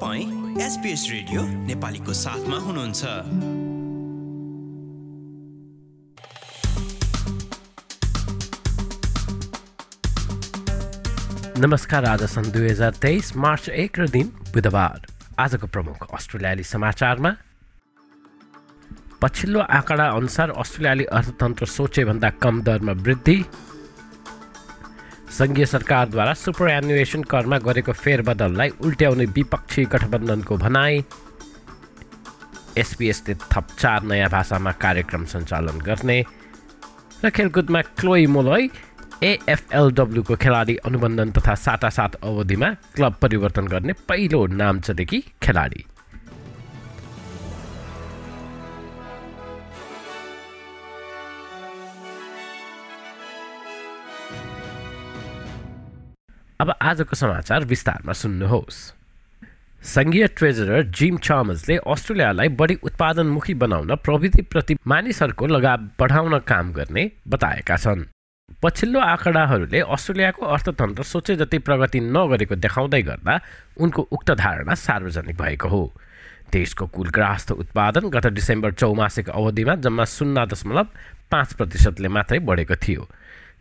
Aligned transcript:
तपाईँ 0.00 0.56
SBS 0.64 1.02
radio 1.12 1.42
नेपालीको 1.68 2.12
साथमा 2.16 2.56
हुनुहुन्छ। 2.56 3.04
नमस्कार 11.60 12.04
आज 12.04 12.22
सन् 12.24 12.48
दुई 12.48 12.68
हजार 12.68 12.92
तेइस 12.96 13.36
मार्च 13.36 13.68
एक 13.68 13.98
र 14.00 14.08
दिन 14.08 14.32
बुधबार। 14.56 15.06
आजको 15.36 15.66
प्रमुख 15.68 16.08
अस्ट्रेलियाली 16.08 16.64
समाचारमा 16.64 17.36
पछिल्लो 19.20 19.60
आँकडा 19.60 20.06
अनुसार 20.16 20.50
अस्ट्रेलियाली 20.56 21.04
अर्थतन्त्र 21.12 21.66
सोचेभन्दा 21.76 22.30
कम 22.40 22.62
दरमा 22.64 22.92
वृद्धि 23.04 23.36
सङ्घीय 25.40 25.66
सरकारद्वारा 25.66 26.32
सुपर 26.36 26.68
एनुएसन 26.70 27.22
करमा 27.24 27.58
गरेको 27.64 27.92
फेरबदललाई 27.96 28.68
उल्ट्याउने 28.84 29.24
विपक्षी 29.36 29.84
गठबन्धनको 29.92 30.56
भनाई। 30.56 31.04
एसपिएसले 32.78 33.34
थप 33.48 33.66
चार 33.78 34.02
नयाँ 34.02 34.28
भाषामा 34.30 34.72
कार्यक्रम 34.84 35.24
सञ्चालन 35.24 35.78
गर्ने। 35.80 36.18
र 37.24 37.30
खेलकुदमा 37.30 37.80
क्लोइ 37.98 38.26
मोलोई 38.26 38.70
एएफएलडब्ल्यूको 39.22 40.36
खेलाडी 40.36 40.76
अनुबन्धन 40.84 41.30
तथा 41.32 41.54
साटासाट 41.54 42.14
अवधिमा 42.20 42.68
क्लब 42.94 43.14
परिवर्तन 43.22 43.66
गर्ने 43.72 43.92
पहिलो 44.08 44.46
नाम 44.60 44.80
चलेकी 44.80 45.24
खेलाडी। 45.42 45.84
अब 56.60 56.74
आजको 56.82 57.16
समाचार 57.16 57.64
विस्तारमा 57.64 58.12
सुन्नुहोस्। 58.12 58.78
सङ्घीय 59.82 60.26
ट्रेजरर 60.36 60.82
जिम 60.92 61.16
चामसले 61.18 61.76
अस्ट्रेलियालाई 61.88 62.48
बढी 62.52 62.74
उत्पादनमुखी 62.84 63.54
बनाउन 63.54 63.94
प्रविधिप्रति 64.04 64.76
मानिसहरूको 64.86 65.46
लगाव 65.46 65.88
बढाउन 66.00 66.38
काम 66.44 66.72
गर्ने 66.72 67.04
बताएका 67.28 67.76
छन्। 67.76 68.04
पछिल्लो 68.62 69.00
आँकडाहरूले 69.00 69.80
अस्ट्रेलियाको 69.88 70.46
अर्थतन्त्र 70.46 71.02
सोचे 71.02 71.36
जति 71.36 71.58
प्रगति 71.64 72.00
नगरेको 72.12 72.54
देखाउँदै 72.60 73.02
गर्दा 73.08 73.40
उनको 73.80 74.02
उक्त 74.12 74.30
धारणा 74.36 74.74
सार्वजनिक 74.76 75.40
भएको 75.40 75.68
हो। 75.68 75.82
देशको 76.52 76.86
कुल 76.86 77.08
ग्राहस्थ 77.08 77.52
उत्पादन 77.52 78.08
गत 78.12 78.26
डिसेम्बर 78.36 78.72
चौमासिक 78.76 79.30
अवधिमा 79.30 79.74
जम्मा 79.80 80.04
शून्य 80.04 80.46
दशमलव 80.46 80.86
पाँच 81.30 81.52
प्रतिशतले 81.56 82.08
मात्रै 82.08 82.38
बढेको 82.44 82.76
थियो। 82.76 83.08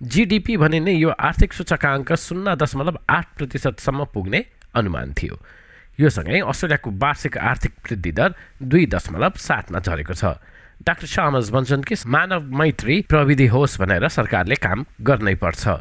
जिडिपी 0.01 0.55
नै 0.55 0.93
यो 0.93 1.09
आर्थिक 1.19 1.53
सूचकाङ्क 1.53 2.11
शून्य 2.25 2.55
दशमलव 2.55 2.97
आठ 3.11 3.25
प्रतिशतसम्म 3.37 4.03
पुग्ने 4.13 4.39
अनुमान 4.79 5.11
थियो 5.19 5.35
यो 5.99 6.09
सँगै 6.17 6.39
अस्ट्रेलियाको 6.51 6.89
वार्षिक 7.03 7.37
आर्थिक 7.51 7.73
वृद्धि 7.85 8.11
दर 8.19 8.29
दुई 8.71 8.85
दशमलव 8.95 9.41
सातमा 9.47 9.79
झरेको 9.83 10.13
छ 10.21 10.31
डाक्टर 10.87 11.07
सामस 11.15 11.49
भन्छन् 11.51 11.83
कि 11.83 11.95
मानव 12.15 12.47
मैत्री 12.61 13.01
प्रविधि 13.11 13.47
होस् 13.55 13.79
भनेर 13.81 14.07
सरकारले 14.17 14.55
काम 14.67 14.85
गर्नै 15.09 15.35
पर्छ 15.43 15.77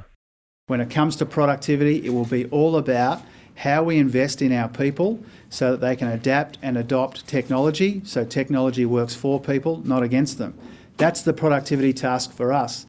When 0.69 0.81
it 0.81 0.91
comes 0.91 1.17
to 1.17 1.25
productivity, 1.25 1.95
it 2.05 2.13
will 2.13 2.27
be 2.31 2.45
all 2.47 2.75
about 2.77 3.23
how 3.61 3.77
we 3.83 3.97
invest 3.99 4.43
in 4.43 4.53
our 4.53 4.69
people 4.69 5.15
so 5.51 5.71
that 5.71 5.81
they 5.81 5.95
can 5.97 6.09
adapt 6.09 6.59
and 6.63 6.77
adopt 6.77 7.23
technology 7.27 8.03
so 8.05 8.25
technology 8.25 8.85
works 8.85 9.15
for 9.15 9.41
people, 9.41 9.81
not 9.95 10.03
against 10.03 10.39
them. 10.39 10.53
That's 10.99 11.23
the 11.23 11.33
productivity 11.33 11.95
task 11.95 12.37
for 12.43 12.53
us. 12.53 12.85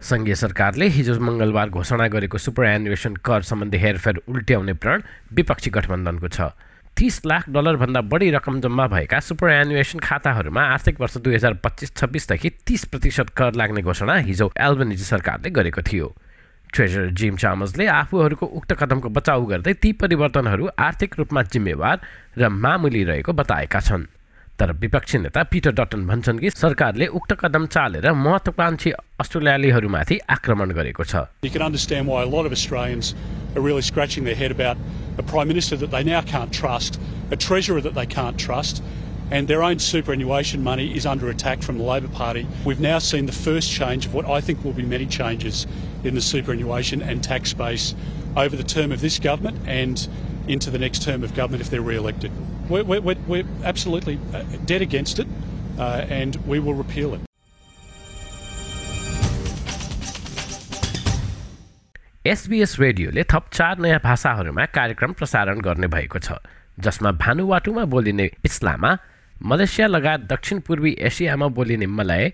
सङ्घीय 0.00 0.34
सरकारले 0.34 0.86
हिजो 0.88 1.18
मङ्गलबार 1.20 1.68
घोषणा 1.70 2.06
गरेको 2.08 2.38
super 2.38 2.64
एनुएसन 2.64 3.14
कर 3.18 3.42
सम्बन्धी 3.42 3.78
हेरफेर 3.78 4.16
उल्ट्याउने 4.28 4.72
प्रण 4.78 5.02
विपक्षी 5.34 5.70
गठबन्धनको 5.70 6.28
छ। 6.28 6.54
तिस 6.96 7.26
लाख 7.26 7.48
डलरभन्दा 7.50 8.00
बढी 8.06 8.30
रकम 8.30 8.60
जम्मा 8.60 8.86
भएका 8.86 9.18
सुपर 9.20 9.50
एनुएसन 9.50 9.98
खाताहरूमा 9.98 10.62
आर्थिक 10.74 11.00
वर्ष 11.00 11.16
दुई 11.18 11.34
हजार 11.34 11.54
पच्चिस 11.62 11.94
छब्बिसदेखि 11.96 12.50
तिस 12.66 12.84
प्रतिशत 12.90 13.28
कर 13.34 13.54
लाग्ने 13.54 13.82
घोषणा 13.82 14.14
हिजो 14.22 14.50
एल्बनिजी 14.58 15.04
सरकारले 15.04 15.50
गरेको 15.50 15.82
थियो। 15.82 16.14
ट्रेजर 16.74 17.10
जिम 17.10 17.36
चामसले 17.36 17.86
आफूहरूको 17.86 18.46
उक्त 18.46 18.72
कदमको 18.72 19.08
बचाउ 19.08 19.44
गर्दै 19.46 19.72
ती 19.82 19.92
परिवर्तनहरू 19.98 20.68
आर्थिक 20.78 21.18
रूपमा 21.18 21.42
जिम्मेवार 21.42 21.96
र 22.38 22.48
मामुली 22.48 23.02
रहेको 23.04 23.32
बताएका 23.32 23.80
छन्। 23.80 24.06
तर 24.59 24.71
विपक्षी 24.81 25.17
नेता 25.17 25.43
पिटर 25.51 25.71
डटन 25.79 26.05
भन्छन् 26.07 26.39
कि 26.39 26.49
सरकारले 26.49 27.05
उक्त 27.19 27.33
कदम 27.41 27.65
चालेर 27.75 28.11
महत्वाकांक्षी 28.25 28.91
अस्ट्रेलियालीहरूमाथि 29.23 30.17
आक्रमण 30.35 30.71
गरेको 30.79 31.03
छ 31.03 31.23
You 31.43 31.49
can 31.55 31.65
understand 31.67 32.07
why 32.07 32.21
a 32.21 32.29
lot 32.33 32.45
of 32.45 32.51
Australians 32.51 33.15
are 33.55 33.61
really 33.61 33.81
scratching 33.81 34.25
their 34.29 34.35
head 34.35 34.51
about 34.51 34.77
a 35.17 35.23
Prime 35.23 35.47
Minister 35.47 35.75
that 35.77 35.91
they 35.91 36.03
now 36.03 36.21
can't 36.21 36.53
trust, 36.53 36.99
a 37.31 37.35
Treasurer 37.35 37.81
that 37.81 37.95
they 37.95 38.05
can't 38.05 38.37
trust, 38.37 38.83
and 39.31 39.47
their 39.47 39.63
own 39.63 39.79
superannuation 39.79 40.63
money 40.63 40.95
is 40.95 41.05
under 41.05 41.29
attack 41.29 41.63
from 41.63 41.77
the 41.79 41.83
Labor 41.83 42.07
Party. 42.07 42.47
We've 42.63 42.79
now 42.79 42.99
seen 42.99 43.25
the 43.25 43.31
first 43.31 43.71
change 43.71 44.05
of 44.05 44.13
what 44.13 44.29
I 44.29 44.41
think 44.41 44.63
will 44.63 44.73
be 44.73 44.83
many 44.83 45.07
changes 45.07 45.65
in 46.03 46.13
the 46.13 46.21
superannuation 46.21 47.01
and 47.01 47.23
tax 47.23 47.49
space 47.49 47.95
over 48.37 48.55
the 48.55 48.63
term 48.63 48.91
of 48.91 49.01
this 49.01 49.17
government 49.19 49.57
and 49.65 50.07
into 50.47 50.69
the 50.69 50.77
next 50.77 51.03
term 51.03 51.23
of 51.23 51.33
government 51.33 51.61
if 51.61 51.69
they're 51.69 51.81
re-elected. 51.81 52.31
We're, 52.68 52.84
we're, 52.84 53.16
we're 53.26 53.44
absolutely 53.64 54.18
uh, 54.34 54.42
dead 54.66 54.82
against 54.82 55.18
it, 55.18 55.26
uh, 55.78 56.04
and 56.10 56.36
we 56.46 56.60
will 56.60 56.74
repeal 56.74 57.14
it. 57.14 57.20
SBS 62.26 62.78
रेडियोले 62.80 63.22
थप 63.32 63.44
चार 63.52 63.78
नयाँ 63.78 64.00
भाषाहरूमा 64.04 64.64
कार्यक्रम 64.74 65.12
प्रसारण 65.18 65.60
गर्ने 65.60 65.86
भएको 65.88 66.18
छ 66.18 66.36
जसमा 66.78 67.10
भानुवाटुमा 67.22 67.84
बोलिने 67.94 68.26
इस्लामा 68.44 68.90
मलेसिया 69.50 69.86
लगायत 69.86 70.20
दक्षिण 70.32 70.60
पूर्वी 70.66 70.92
एसियामा 71.08 71.46
बोलिने 71.56 71.86
मलय 71.98 72.32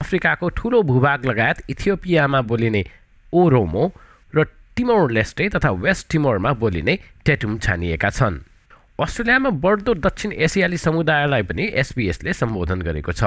अफ्रिकाको 0.00 0.48
ठुलो 0.58 0.82
भूभाग 0.92 1.26
लगायत 1.26 1.64
इथियोपियामा 1.70 2.40
बोलिने 2.52 2.84
ओरोमो 3.32 3.84
र 4.32 4.44
टिमोर 4.76 5.10
लेस्टे 5.18 5.48
तथा 5.56 5.70
वेस्ट 5.84 6.10
टिमोरमा 6.12 6.52
बोलिने 6.62 6.98
टेटुम 7.26 7.58
छानिएका 7.66 8.10
छन् 8.18 8.38
अस्ट्रेलियामा 9.02 9.50
बढ्दो 9.58 9.94
दक्षिण 9.98 10.32
एसियाली 10.46 10.78
समुदायलाई 10.78 11.42
पनि 11.42 11.64
एसबिएसले 11.74 12.32
सम्बोधन 12.32 12.80
गरेको 12.82 13.12
छ। 13.12 13.22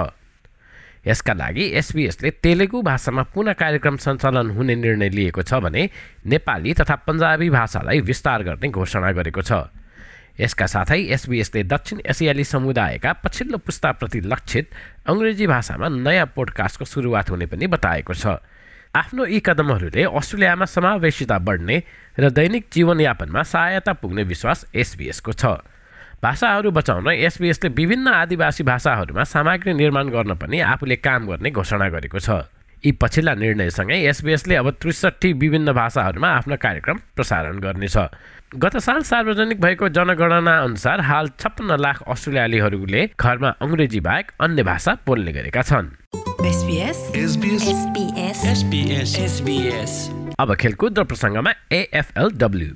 यसका 1.07 1.33
लागि 1.33 1.65
एसबिएसले 1.77 2.29
तेलुगु 2.41 2.81
भाषामा 2.81 3.23
पुनः 3.33 3.53
कार्यक्रम 3.53 3.97
सञ्चालन 3.97 4.49
हुने 4.55 4.75
निर्णय 4.75 5.09
लिएको 5.09 5.41
छ 5.43 5.59
भने 5.61 5.89
नेपाली 6.25 6.73
तथा 6.73 6.95
पन्जाबी 7.05 7.49
भाषालाई 7.49 7.99
विस्तार 8.01 8.43
गर्ने 8.43 8.67
घोषणा 8.71 9.11
गरेको 9.11 9.41
छ। 9.41 9.69
यसका 10.39 10.65
साथै 10.65 10.99
एसबिएसले 11.15 11.63
दक्षिण 11.63 11.99
एसियाली 12.07 12.43
समुदायका 12.43 13.11
पछिल्लो 13.23 13.57
पुस्ताप्रति 13.57 14.19
लक्षित 14.25 14.65
अङ्ग्रेजी 15.07 15.47
भाषामा 15.47 15.87
नयाँ 15.89 16.25
पोडकास्टको 16.35 16.85
सुरुवात 16.85 17.29
हुने 17.29 17.45
पनि 17.45 17.67
बताएको 17.67 18.13
छ। 18.13 18.41
आफ्नो 18.95 19.25
यी 19.27 19.39
कदमहरूले 19.43 20.03
अस्ट्रेलियामा 20.07 20.65
समावेशिता 20.65 21.37
बढ्ने 21.43 21.77
र 22.15 22.29
दैनिक 22.31 22.65
जीवनयापनमा 22.71 23.41
सहायता 23.43 23.93
पुग्ने 23.99 24.23
विश्वास 24.23 24.65
एसबिएसको 24.71 25.31
छ। 25.33 25.59
भाषाहरू 26.23 26.71
बचाउन 26.71 27.07
एसबिएसले 27.11 27.69
विभिन्न 27.75 28.07
आदिवासी 28.07 28.63
भाषाहरूमा 28.63 29.23
सामग्री 29.27 29.73
निर्माण 29.75 30.09
गर्न 30.15 30.33
पनि 30.39 30.59
आफूले 30.71 30.95
काम 31.03 31.27
गर्ने 31.27 31.51
घोषणा 31.51 31.87
गरेको 31.91 32.19
छ। 32.23 32.47
यी 32.87 32.91
पछिल्ला 32.95 33.33
निर्णयसँगै 33.35 33.99
एसबिएसले 34.07 34.55
अब 34.55 34.69
त्रिसठी 34.79 35.33
विभिन्न 35.43 35.73
भाषाहरूमा 35.75 36.29
आफ्नो 36.39 36.55
कार्यक्रम 36.55 36.97
प्रसारण 37.15 37.59
गर्नेछ। 37.59 37.97
गत 38.55 38.77
साल 38.79 39.01
सार्वजनिक 39.03 39.59
भएको 39.59 39.89
जनगणना 39.91 40.55
अनुसार 40.63 41.01
हाल 41.01 41.35
छप्पन्न 41.35 41.75
लाख 41.83 42.07
अस्ट्रेलियालीहरूले 42.07 43.01
घरमा 43.19 43.49
अङ्ग्रेजी 43.59 43.99
बाहेक 43.99 44.31
अन्य 44.39 44.63
भाषा 44.63 44.97
बोल्ने 45.03 45.31
गरेका 45.35 45.61
छन्। 45.61 46.04
SBS 46.45 46.97
SBS 47.19 47.63
SBS 47.69 48.39
SBS 48.49 49.11
SBS 49.27 49.93
अब 50.39 50.53
खेलकुद 50.55 50.99
र 50.99 51.03
प्रसङ्गमा 51.03 51.51
एएफएलडब्ल्यू 51.71 52.73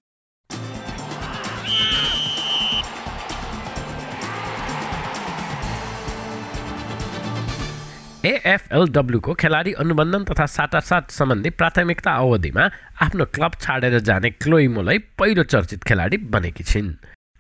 एएफएलडब्ल्यूको 8.26 9.34
खेलाडी 9.34 9.74
अनुबन्धन 9.86 10.24
तथा 10.24 10.46
साटासाट 10.56 11.12
सम्बन्धी 11.12 11.50
प्राथमिकता 11.60 12.16
अवधिमा 12.16 12.66
आफ्नो 13.02 13.26
क्लब 13.38 13.62
छाडेर 13.62 14.00
जाने 14.10 14.30
क्लोइ 14.42 14.68
मोलै 14.80 14.98
पहिलो 15.20 15.44
चर्चित 15.54 15.84
खेलाडी 15.84 16.18
बनेकी 16.34 16.64
छिन्। 16.64 16.92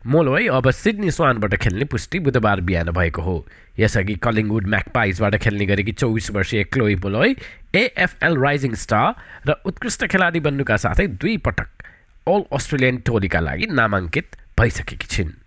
मोलोई 0.07 0.47
अब 0.47 0.69
सिडनी 0.71 1.11
स्वानबाट 1.11 1.55
खेल्ने 1.55 1.85
पुष्टि 1.85 2.19
बुधबार 2.19 2.61
बिहान 2.61 2.89
भएको 2.91 3.21
हो। 3.21 3.45
यसअघि 3.79 4.15
कलिङवुड 4.15 4.67
म्याकपाइजबाट 4.67 5.35
खेल्ने 5.35 5.65
गरेकी 5.65 5.91
चौबिस 5.91 6.29
वर्षीय 6.31 6.63
Chloe 6.63 6.95
Molloy 6.95 7.35
AFL 7.75 8.37
rising 8.37 8.73
star 8.75 9.13
र 9.47 9.55
उत्कृष्ट 9.65 10.05
खेलाडी 10.05 10.39
बन्नुका 10.39 10.77
साथै 10.77 11.07
दुई 11.19 11.35
पटक 11.37 11.83
अल 12.27 12.43
अस्ट्रेलियन 12.51 12.97
टोलीका 13.05 13.39
लागि 13.39 13.65
नामाङ्कित 13.73 14.35
भइसकेकी 14.59 15.07
छिन्। 15.07 15.38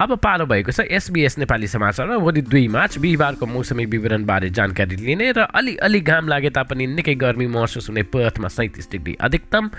अब 0.00 0.16
पालो 0.18 0.46
भएको 0.46 0.72
छ। 0.72 0.80
एसबिएस 0.90 1.38
नेपाली 1.38 1.66
समाचारमा 1.70 2.16
भोलि 2.18 2.42
दुई 2.42 2.66
मार्च 2.68 2.98
बिहिबारको 2.98 3.46
मौसमी 3.46 3.84
विवरणबारे 3.86 4.50
जानकारी 4.50 4.96
लिने 4.98 5.30
र 5.32 5.46
अलिअलि 5.46 6.00
घाम 6.02 6.28
लागे 6.28 6.50
तापनि 6.50 6.86
निकै 6.98 7.14
गर्मी 7.14 7.46
महसुस 7.46 7.88
हुने 7.88 8.02
पर्थमा 8.02 8.48
सैँतिस 8.48 8.90
डिग्री 8.90 9.14
अधिकतम। 9.22 9.70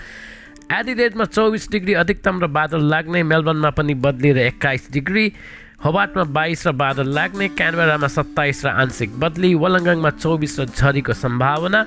एडिलेडमा 0.72 1.24
चौबिस 1.36 1.70
डिग्री 1.70 1.94
अधिकतम 2.00 2.40
र 2.42 2.46
बादल 2.48 2.80
लाग्ने। 2.88 3.22
मेलबर्नमा 3.22 3.70
पनि 3.76 3.94
बदलिएर 3.94 4.38
एक्काइस 4.56 4.88
डिग्री। 4.92 5.32
होबाटमा 5.84 6.24
बाइस 6.32 6.66
र 6.66 6.72
बादल 6.72 7.12
लाग्ने। 7.12 7.48
क्यानबेरामा 7.52 8.08
सत्ताइस 8.08 8.64
र 8.64 8.68
आंशिक 8.72 9.20
बदली। 9.20 9.54
वलङ्गङमा 9.54 10.10
चौबिस 10.16 10.60
र 10.60 10.64
झरीको 10.64 11.12
सम्भावना। 11.12 11.80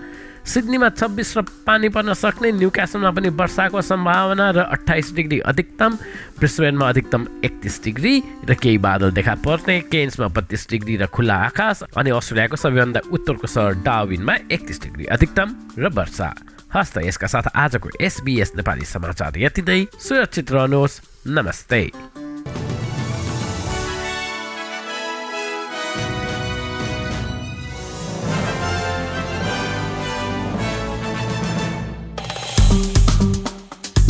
सिडनीमा 0.50 0.90
छब्बिस 0.90 1.38
र 1.38 1.42
पानी 1.62 1.90
पर्न 1.94 2.13
सक्ने 2.18 2.51
न्यु 2.57 2.69
क्यासलमा 2.74 3.12
पनि 3.13 3.30
वर्षाको 3.30 3.81
सम्भावना 3.86 4.50
र 4.50 4.60
अठाइस 4.74 5.13
डिग्री 5.13 5.40
अधिकतम 5.46 5.92
ब्रिस्बेनमा 6.40 6.90
अधिकतम 6.90 7.22
एकतिस 7.46 7.75
डिग्री 7.84 8.13
र 8.50 8.54
केही 8.57 8.78
बादल 8.81 9.12
देखा 9.13 9.36
पर्ने 9.46 9.80
केन्समा 9.94 10.28
बत्तिस 10.34 10.69
डिग्री 10.69 10.98
र 10.98 11.06
खुल्ला 11.06 11.36
आकाश 11.54 11.84
अनि 11.94 12.10
अस्ट्रेलियाको 12.10 12.57
सबैभन्दा 12.57 13.00
उत्तरको 13.13 13.48
सहर 13.48 13.74
डाविनमा 13.86 14.36
एकतिस 14.50 14.81
डिग्री 14.84 15.06
अधिकतम 15.06 15.48
र 15.78 15.94
वर्षा। 15.94 16.34
हस्त 16.74 16.98
यसका 17.06 17.28
साथ 17.28 17.45
आजको 17.54 17.90
एसबिएस 18.02 18.54
नेपाली 18.57 18.86
समाचार 18.86 19.38
यति 19.38 19.62
नै। 19.62 19.86
सुरक्षित 20.02 20.52
रहनुहोस्। 20.52 21.02
नमस्ते। 21.30 22.29